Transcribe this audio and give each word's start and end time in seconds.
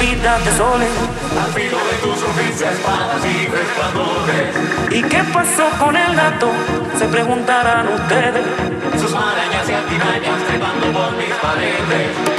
vida 0.00 0.38
desolen. 0.40 0.88
Amigo 1.52 1.78
de 1.90 1.96
tus 2.02 2.22
oficias, 2.22 2.74
patas 2.84 3.24
y 3.24 3.46
resplandores. 3.46 4.56
¿Y 4.90 5.02
qué 5.02 5.24
pasó 5.32 5.68
con 5.78 5.96
el 5.96 6.14
gato? 6.14 6.50
Se 6.98 7.06
preguntarán 7.06 7.88
ustedes. 7.88 8.44
Sus 9.00 9.12
marañas 9.12 9.68
y 9.68 9.72
antimañas 9.72 10.42
trepando 10.46 10.86
por 10.92 11.12
mis 11.16 11.34
paredes. 11.34 12.33